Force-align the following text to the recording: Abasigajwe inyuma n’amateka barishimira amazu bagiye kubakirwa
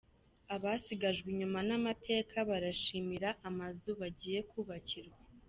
Abasigajwe 0.55 1.27
inyuma 1.33 1.59
n’amateka 1.67 2.35
barishimira 2.49 3.29
amazu 3.49 3.89
bagiye 4.01 4.39
kubakirwa 4.51 5.17